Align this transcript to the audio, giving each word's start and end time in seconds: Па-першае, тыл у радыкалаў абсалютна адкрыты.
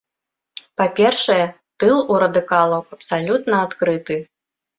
Па-першае, 0.81 1.45
тыл 1.83 1.97
у 2.15 2.17
радыкалаў 2.25 2.81
абсалютна 2.99 3.55
адкрыты. 3.69 4.19